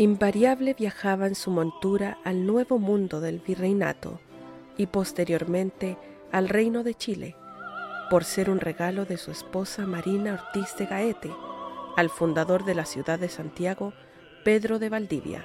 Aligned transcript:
Invariable 0.00 0.74
viajaba 0.74 1.26
en 1.26 1.34
su 1.34 1.50
montura 1.50 2.18
al 2.22 2.46
nuevo 2.46 2.78
mundo 2.78 3.20
del 3.20 3.40
virreinato 3.40 4.20
y 4.76 4.86
posteriormente 4.86 5.96
al 6.30 6.48
reino 6.48 6.84
de 6.84 6.94
Chile, 6.94 7.34
por 8.08 8.22
ser 8.22 8.48
un 8.48 8.60
regalo 8.60 9.06
de 9.06 9.16
su 9.16 9.32
esposa 9.32 9.86
Marina 9.86 10.34
Ortiz 10.34 10.76
de 10.76 10.86
Gaete, 10.86 11.32
al 11.96 12.10
fundador 12.10 12.64
de 12.64 12.76
la 12.76 12.84
ciudad 12.84 13.18
de 13.18 13.28
Santiago, 13.28 13.92
Pedro 14.44 14.78
de 14.78 14.88
Valdivia. 14.88 15.44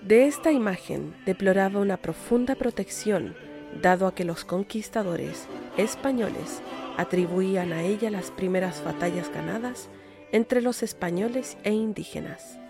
De 0.00 0.26
esta 0.26 0.50
imagen 0.50 1.14
deploraba 1.26 1.80
una 1.80 1.98
profunda 1.98 2.54
protección, 2.54 3.36
dado 3.82 4.06
a 4.06 4.14
que 4.14 4.24
los 4.24 4.46
conquistadores 4.46 5.48
españoles 5.76 6.62
atribuían 6.96 7.74
a 7.74 7.82
ella 7.82 8.10
las 8.10 8.30
primeras 8.30 8.82
batallas 8.82 9.30
ganadas 9.30 9.90
entre 10.32 10.62
los 10.62 10.82
españoles 10.82 11.58
e 11.62 11.72
indígenas. 11.72 12.61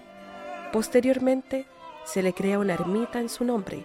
Posteriormente 0.72 1.66
se 2.04 2.22
le 2.22 2.32
crea 2.32 2.58
una 2.58 2.72
ermita 2.72 3.20
en 3.20 3.28
su 3.28 3.44
nombre, 3.44 3.84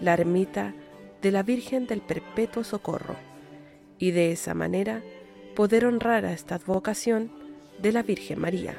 la 0.00 0.14
ermita 0.14 0.72
de 1.20 1.32
la 1.32 1.42
Virgen 1.42 1.88
del 1.88 2.00
Perpetuo 2.02 2.62
Socorro, 2.62 3.16
y 3.98 4.12
de 4.12 4.30
esa 4.30 4.54
manera 4.54 5.02
poder 5.56 5.84
honrar 5.84 6.24
a 6.24 6.32
esta 6.32 6.54
advocación 6.54 7.32
de 7.82 7.92
la 7.92 8.04
Virgen 8.04 8.40
María. 8.40 8.76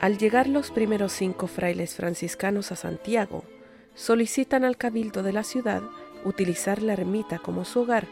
Al 0.00 0.18
llegar 0.18 0.48
los 0.48 0.70
primeros 0.70 1.12
cinco 1.12 1.46
frailes 1.46 1.94
franciscanos 1.94 2.72
a 2.72 2.76
Santiago, 2.76 3.44
solicitan 3.94 4.64
al 4.64 4.76
cabildo 4.76 5.22
de 5.22 5.32
la 5.32 5.44
ciudad 5.44 5.82
utilizar 6.24 6.82
la 6.82 6.92
ermita 6.92 7.38
como 7.38 7.64
su 7.64 7.80
hogar, 7.80 8.06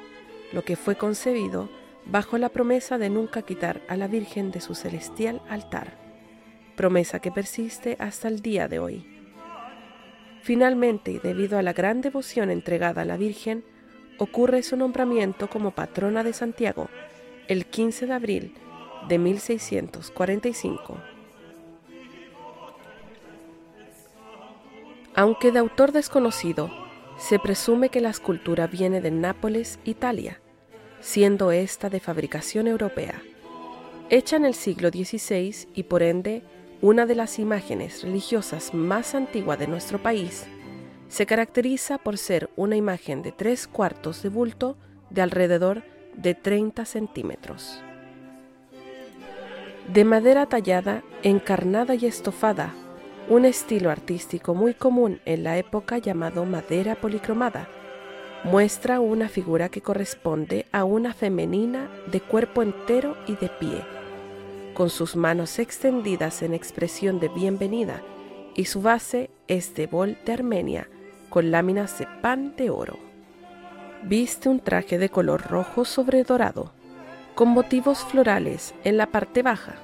lo 0.53 0.63
que 0.63 0.77
fue 0.77 0.97
concebido 0.97 1.69
bajo 2.07 2.39
la 2.39 2.49
promesa 2.49 2.97
de 2.97 3.11
nunca 3.11 3.43
quitar 3.43 3.83
a 3.89 3.97
la 3.97 4.09
Virgen 4.09 4.51
de 4.53 4.61
su 4.61 4.75
celestial 4.75 5.43
altar, 5.51 6.10
promesa 6.81 7.19
que 7.19 7.31
persiste 7.31 7.99
hasta 7.99 8.27
el 8.27 8.41
día 8.41 8.67
de 8.67 8.79
hoy. 8.79 9.05
Finalmente, 10.41 11.21
debido 11.23 11.59
a 11.59 11.63
la 11.63 11.75
gran 11.75 12.01
devoción 12.01 12.51
entregada 12.51 13.03
a 13.03 13.05
la 13.05 13.19
Virgen, 13.19 13.63
ocurre 14.17 14.63
su 14.63 14.79
nombramiento 14.79 15.51
como 15.51 15.73
patrona 15.73 16.25
de 16.25 16.33
Santiago 16.33 16.89
el 17.49 17.67
15 17.67 18.07
de 18.07 18.13
abril 18.15 18.55
de 19.09 19.19
1645. 19.19 20.97
Aunque 25.15 25.53
de 25.53 25.59
autor 25.59 25.93
desconocido, 25.93 26.71
se 27.19 27.39
presume 27.39 27.91
que 27.91 28.01
la 28.01 28.09
escultura 28.09 28.67
viene 28.69 29.03
de 29.03 29.11
Nápoles, 29.11 29.81
Italia, 29.85 30.41
siendo 31.01 31.53
esta 31.53 31.91
de 31.91 32.01
fabricación 32.01 32.67
europea. 32.69 33.21
Hecha 34.09 34.37
en 34.37 34.47
el 34.47 34.55
siglo 34.55 34.89
XVI 34.89 35.69
y 35.75 35.83
por 35.83 36.03
ende 36.03 36.43
una 36.83 37.05
de 37.05 37.15
las 37.15 37.39
imágenes 37.39 38.03
religiosas 38.03 38.73
más 38.73 39.15
antiguas 39.15 39.59
de 39.59 39.67
nuestro 39.67 40.03
país, 40.03 40.47
se 41.09 41.27
caracteriza 41.27 41.99
por 41.99 42.17
ser 42.17 42.49
una 42.57 42.77
imagen 42.77 43.23
de 43.23 43.33
tres 43.33 43.67
cuartos 43.67 44.23
de 44.23 44.31
bulto 44.31 44.77
de 45.11 45.21
alrededor 45.21 45.83
de 46.17 46.35
30 46.35 46.85
centímetros. 46.87 47.83
De 49.93 50.05
madera 50.05 50.47
tallada, 50.47 51.03
encarnada 51.23 51.95
y 51.97 52.07
estofada, 52.07 52.73
un 53.29 53.45
estilo 53.45 53.91
artístico 53.91 54.55
muy 54.55 54.73
común 54.73 55.21
en 55.27 55.45
la 55.45 55.59
época 55.59 55.99
llamado 55.99 56.47
madera 56.47 56.95
policromada, 56.95 57.69
muestra 58.45 59.01
una 59.01 59.29
figura 59.29 59.69
que 59.69 59.83
corresponde 59.83 60.67
a 60.73 60.85
una 60.85 61.13
femenina 61.13 61.91
de 62.11 62.21
cuerpo 62.23 62.63
entero 62.63 63.17
y 63.27 63.37
de 63.37 63.49
pie 63.49 64.00
con 64.81 64.89
sus 64.89 65.15
manos 65.15 65.59
extendidas 65.59 66.41
en 66.41 66.55
expresión 66.55 67.21
de 67.21 67.29
bienvenida, 67.29 68.01
y 68.55 68.65
su 68.65 68.81
base 68.81 69.29
es 69.47 69.75
de 69.75 69.87
bol 69.87 70.17
de 70.25 70.33
Armenia, 70.33 70.89
con 71.29 71.51
láminas 71.51 71.99
de 71.99 72.07
pan 72.23 72.57
de 72.57 72.71
oro. 72.71 72.99
Viste 74.05 74.49
un 74.49 74.59
traje 74.59 74.97
de 74.97 75.11
color 75.11 75.43
rojo 75.51 75.85
sobre 75.85 76.25
dorado, 76.25 76.73
con 77.35 77.49
motivos 77.49 77.99
florales 78.07 78.75
en 78.83 78.97
la 78.97 79.05
parte 79.05 79.43
baja. 79.43 79.75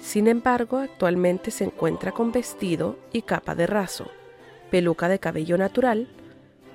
Sin 0.00 0.26
embargo, 0.26 0.78
actualmente 0.78 1.50
se 1.50 1.64
encuentra 1.64 2.10
con 2.12 2.32
vestido 2.32 2.96
y 3.12 3.20
capa 3.20 3.54
de 3.54 3.66
raso, 3.66 4.06
peluca 4.70 5.06
de 5.10 5.18
cabello 5.18 5.58
natural, 5.58 6.08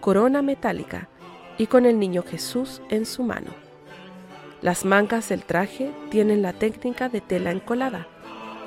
corona 0.02 0.44
metálica 0.44 1.10
y 1.58 1.66
con 1.66 1.88
el 1.88 1.98
niño 1.98 2.22
Jesús 2.22 2.80
en 2.92 3.08
su 3.08 3.24
mano. 3.24 3.69
Las 4.62 4.84
mangas 4.84 5.30
del 5.30 5.46
traje 5.46 5.92
tienen 6.10 6.42
la 6.42 6.54
técnica 6.54 7.08
de 7.08 7.22
tela 7.22 7.52
encolada 7.52 8.08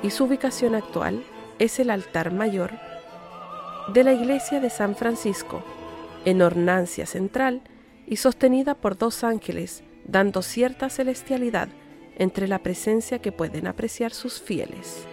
y 0.01 0.09
su 0.09 0.23
ubicación 0.23 0.73
actual 0.73 1.23
es 1.59 1.79
el 1.79 1.91
altar 1.91 2.33
mayor 2.33 2.71
de 3.93 4.03
la 4.03 4.13
iglesia 4.13 4.59
de 4.59 4.69
San 4.69 4.95
Francisco, 4.95 5.61
en 6.25 6.41
hornancia 6.41 7.05
central 7.05 7.61
y 8.07 8.15
sostenida 8.15 8.75
por 8.75 8.97
dos 8.97 9.23
ángeles, 9.23 9.83
dando 10.05 10.41
cierta 10.41 10.89
celestialidad 10.89 11.69
entre 12.17 12.47
la 12.47 12.59
presencia 12.59 13.19
que 13.19 13.31
pueden 13.31 13.67
apreciar 13.67 14.13
sus 14.13 14.41
fieles. 14.41 15.05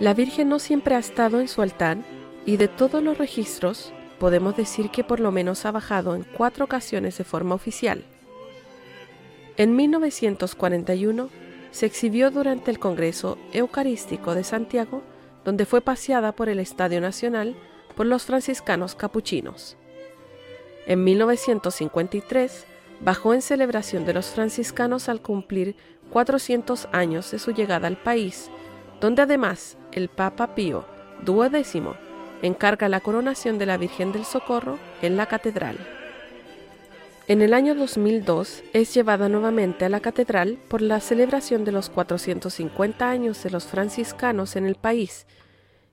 La 0.00 0.12
Virgen 0.14 0.48
no 0.48 0.58
siempre 0.58 0.94
ha 0.94 0.98
estado 0.98 1.40
en 1.40 1.48
su 1.48 1.62
altar 1.62 1.98
y 2.46 2.56
de 2.56 2.68
todos 2.68 3.02
los 3.02 3.16
registros 3.16 3.92
podemos 4.18 4.56
decir 4.56 4.90
que 4.90 5.04
por 5.04 5.20
lo 5.20 5.30
menos 5.32 5.64
ha 5.66 5.70
bajado 5.70 6.14
en 6.14 6.24
cuatro 6.24 6.64
ocasiones 6.64 7.16
de 7.16 7.24
forma 7.24 7.54
oficial. 7.54 8.04
En 9.60 9.76
1941 9.76 11.28
se 11.70 11.84
exhibió 11.84 12.30
durante 12.30 12.70
el 12.70 12.78
Congreso 12.78 13.36
Eucarístico 13.52 14.34
de 14.34 14.42
Santiago, 14.42 15.02
donde 15.44 15.66
fue 15.66 15.82
paseada 15.82 16.32
por 16.32 16.48
el 16.48 16.58
Estadio 16.58 16.98
Nacional 17.02 17.54
por 17.94 18.06
los 18.06 18.24
franciscanos 18.24 18.94
capuchinos. 18.94 19.76
En 20.86 21.04
1953 21.04 22.64
bajó 23.00 23.34
en 23.34 23.42
celebración 23.42 24.06
de 24.06 24.14
los 24.14 24.28
franciscanos 24.28 25.10
al 25.10 25.20
cumplir 25.20 25.76
400 26.08 26.88
años 26.92 27.30
de 27.30 27.38
su 27.38 27.50
llegada 27.50 27.86
al 27.86 27.98
país, 27.98 28.50
donde 28.98 29.20
además 29.20 29.76
el 29.92 30.08
Papa 30.08 30.54
Pío 30.54 30.86
XII 31.26 31.82
encarga 32.40 32.88
la 32.88 33.00
coronación 33.00 33.58
de 33.58 33.66
la 33.66 33.76
Virgen 33.76 34.12
del 34.12 34.24
Socorro 34.24 34.78
en 35.02 35.18
la 35.18 35.26
catedral. 35.26 35.99
En 37.30 37.42
el 37.42 37.54
año 37.54 37.76
2002 37.76 38.64
es 38.72 38.92
llevada 38.92 39.28
nuevamente 39.28 39.84
a 39.84 39.88
la 39.88 40.00
catedral 40.00 40.58
por 40.66 40.82
la 40.82 40.98
celebración 40.98 41.64
de 41.64 41.70
los 41.70 41.88
450 41.88 43.08
años 43.08 43.44
de 43.44 43.50
los 43.50 43.66
franciscanos 43.66 44.56
en 44.56 44.66
el 44.66 44.74
país 44.74 45.28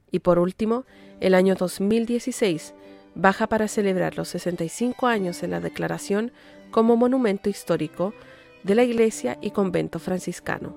y 0.09 0.17
por 0.17 0.39
último, 0.39 0.85
el 1.19 1.35
año 1.35 1.53
2016 1.53 2.73
baja 3.13 3.45
para 3.45 3.67
celebrar 3.67 4.17
los 4.17 4.29
65 4.29 5.05
años 5.05 5.39
de 5.39 5.47
la 5.47 5.59
declaración 5.59 6.31
como 6.71 6.97
monumento 6.97 7.51
histórico 7.51 8.15
de 8.63 8.73
la 8.73 8.81
iglesia 8.81 9.37
y 9.39 9.51
convento 9.51 9.99
franciscano. 9.99 10.75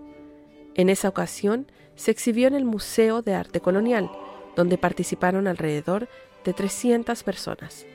En 0.74 0.90
esa 0.90 1.08
ocasión 1.08 1.72
se 1.94 2.10
exhibió 2.10 2.48
en 2.48 2.54
el 2.54 2.66
Museo 2.66 3.22
de 3.22 3.32
Arte 3.32 3.60
Colonial, 3.60 4.10
donde 4.56 4.76
participaron 4.76 5.46
alrededor 5.46 6.06
de 6.44 6.52
300 6.52 7.22
personas. 7.22 7.86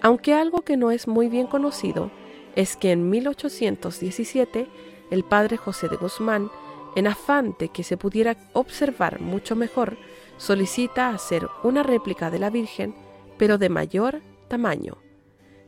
Aunque 0.00 0.34
algo 0.34 0.62
que 0.62 0.76
no 0.76 0.90
es 0.90 1.08
muy 1.08 1.28
bien 1.28 1.46
conocido 1.46 2.10
es 2.54 2.76
que 2.76 2.92
en 2.92 3.10
1817 3.10 4.66
el 5.10 5.24
padre 5.24 5.56
José 5.56 5.88
de 5.88 5.96
Guzmán, 5.96 6.50
en 6.96 7.06
afán 7.06 7.56
de 7.58 7.68
que 7.68 7.84
se 7.84 7.96
pudiera 7.96 8.36
observar 8.52 9.20
mucho 9.20 9.56
mejor, 9.56 9.96
solicita 10.36 11.10
hacer 11.10 11.48
una 11.62 11.82
réplica 11.82 12.30
de 12.30 12.38
la 12.38 12.50
Virgen, 12.50 12.94
pero 13.38 13.58
de 13.58 13.68
mayor 13.68 14.20
tamaño. 14.48 14.98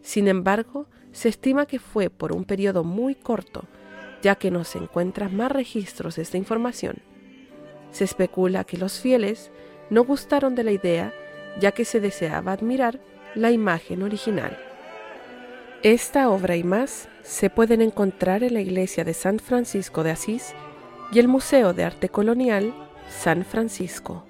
Sin 0.02 0.28
embargo, 0.28 0.86
se 1.12 1.28
estima 1.28 1.66
que 1.66 1.78
fue 1.78 2.10
por 2.10 2.32
un 2.32 2.44
periodo 2.44 2.84
muy 2.84 3.14
corto, 3.14 3.64
ya 4.22 4.34
que 4.36 4.50
no 4.50 4.64
se 4.64 4.78
encuentran 4.78 5.36
más 5.36 5.52
registros 5.52 6.16
de 6.16 6.22
esta 6.22 6.36
información. 6.36 6.98
Se 7.90 8.04
especula 8.04 8.64
que 8.64 8.78
los 8.78 9.00
fieles 9.00 9.50
no 9.90 10.04
gustaron 10.04 10.54
de 10.54 10.64
la 10.64 10.72
idea, 10.72 11.12
ya 11.60 11.72
que 11.72 11.84
se 11.84 12.00
deseaba 12.00 12.52
admirar 12.52 13.00
la 13.34 13.50
imagen 13.50 14.02
original. 14.02 14.56
Esta 15.82 16.28
obra 16.28 16.56
y 16.56 16.64
más 16.64 17.08
se 17.22 17.48
pueden 17.50 17.80
encontrar 17.80 18.42
en 18.42 18.54
la 18.54 18.60
iglesia 18.60 19.04
de 19.04 19.14
San 19.14 19.38
Francisco 19.38 20.02
de 20.02 20.10
Asís 20.10 20.54
y 21.12 21.18
el 21.18 21.28
Museo 21.28 21.72
de 21.72 21.84
Arte 21.84 22.08
Colonial 22.08 22.74
San 23.08 23.44
Francisco. 23.44 24.24